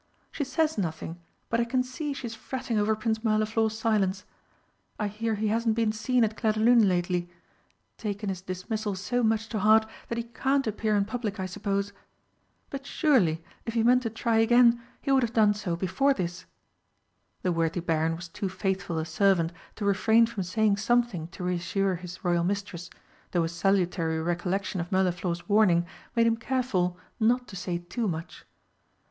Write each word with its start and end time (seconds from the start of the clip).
She 0.31 0.43
says 0.43 0.79
nothing, 0.79 1.19
but 1.47 1.59
I 1.59 1.63
can 1.65 1.83
see 1.83 2.11
she's 2.13 2.33
fretting 2.33 2.79
over 2.79 2.95
Prince 2.95 3.23
Mirliflor's 3.23 3.77
silence. 3.77 4.25
I 4.99 5.07
hear 5.07 5.35
he 5.35 5.49
hasn't 5.49 5.75
been 5.75 5.91
seen 5.91 6.23
at 6.23 6.35
Clairdelune 6.35 6.87
lately 6.87 7.29
taken 7.99 8.29
his 8.29 8.41
dismissal 8.41 8.95
so 8.95 9.21
much 9.21 9.47
to 9.49 9.59
heart 9.59 9.85
that 10.07 10.17
he 10.17 10.23
can't 10.23 10.65
appear 10.65 10.95
in 10.95 11.05
public, 11.05 11.39
I 11.39 11.45
suppose. 11.45 11.93
But 12.71 12.87
surely 12.87 13.43
if 13.67 13.75
he 13.75 13.83
meant 13.83 14.01
to 14.01 14.09
try 14.09 14.37
again 14.37 14.81
he 15.03 15.11
would 15.11 15.21
have 15.21 15.33
done 15.33 15.53
so 15.53 15.75
before 15.75 16.15
this!" 16.15 16.45
The 17.43 17.51
worthy 17.51 17.79
Baron 17.79 18.15
was 18.15 18.27
too 18.27 18.49
faithful 18.49 18.97
a 18.97 19.05
servant 19.05 19.53
to 19.75 19.85
refrain 19.85 20.25
from 20.25 20.41
saying 20.41 20.77
something 20.77 21.27
to 21.27 21.43
reassure 21.43 21.97
his 21.97 22.25
Royal 22.25 22.43
mistress, 22.43 22.89
though 23.33 23.43
a 23.43 23.49
salutary 23.49 24.19
recollection 24.19 24.81
of 24.81 24.89
Mirliflor's 24.91 25.47
warning 25.47 25.85
made 26.15 26.25
him 26.25 26.37
careful 26.37 26.97
not 27.19 27.47
to 27.49 27.55
say 27.55 27.77
too 27.77 28.07
much. 28.07 28.45